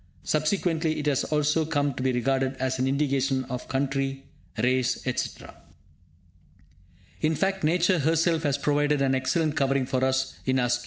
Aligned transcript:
Subsequently 0.23 0.97
it 0.97 1.05
has 1.05 1.25
also 1.25 1.63
come 1.63 1.93
to 1.93 2.01
be 2.01 2.11
regarded 2.11 2.55
as 2.57 2.79
an 2.79 2.87
indication 2.87 3.43
of 3.51 3.67
country, 3.67 4.23
race 4.57 5.05
etc. 5.05 5.53
In 7.19 7.35
fact, 7.35 7.63
Nature 7.63 7.99
herself 7.99 8.41
has 8.41 8.57
provided 8.57 8.99
an 9.03 9.13
excellent 9.13 9.55
covering 9.55 9.85
for 9.85 10.03
us 10.03 10.39
in 10.43 10.57
our 10.57 10.69
skin. 10.71 10.79